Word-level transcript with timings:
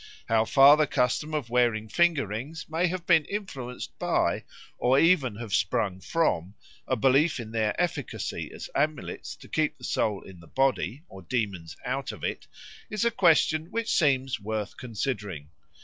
How 0.27 0.45
far 0.45 0.77
the 0.77 0.87
custom 0.87 1.35
of 1.35 1.51
wearing 1.51 1.87
finger 1.87 2.25
rings 2.25 2.65
may 2.67 2.87
have 2.87 3.05
been 3.05 3.23
influenced 3.25 3.99
by, 3.99 4.45
or 4.79 4.97
even 4.97 5.35
have 5.35 5.53
sprung 5.53 5.99
from, 5.99 6.55
a 6.87 6.95
belief 6.95 7.39
in 7.39 7.51
their 7.51 7.79
efficacy 7.79 8.51
as 8.51 8.67
amulets 8.73 9.35
to 9.35 9.47
keep 9.47 9.77
the 9.77 9.83
soul 9.83 10.23
in 10.23 10.39
the 10.39 10.47
body, 10.47 11.03
or 11.07 11.21
demons 11.21 11.77
out 11.85 12.11
of 12.11 12.23
it, 12.23 12.47
is 12.89 13.05
a 13.05 13.11
question 13.11 13.69
which 13.69 13.93
seems 13.93 14.39
worth 14.39 14.75
considering. 14.75 15.49